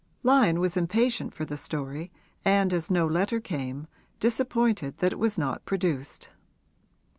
[0.23, 2.11] Lyon was impatient for the story
[2.43, 3.85] and, as no letter came,
[4.19, 6.29] disappointed that it was not produced.